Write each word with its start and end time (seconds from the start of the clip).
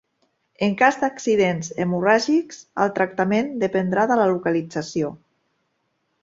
En 0.67 0.71
cas 0.77 0.95
d’accidents 1.01 1.69
hemorràgics, 1.85 2.63
el 2.85 2.89
tractament 2.97 3.53
dependrà 3.65 4.07
de 4.13 4.19
la 4.21 4.27
localització. 4.33 5.13